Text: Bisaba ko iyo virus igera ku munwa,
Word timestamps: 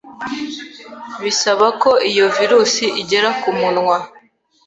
Bisaba 1.23 1.67
ko 1.81 1.89
iyo 2.09 2.25
virus 2.37 2.73
igera 3.01 3.29
ku 3.41 3.49
munwa, 3.59 3.97